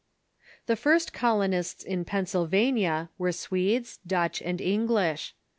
The 0.65 0.75
first 0.75 1.13
colonists 1.13 1.83
in 1.83 2.05
Pennsylvania 2.05 3.11
were 3.19 3.31
Swedes, 3.31 3.99
Dutch, 4.07 4.41
and 4.41 4.59
English. 4.59 5.35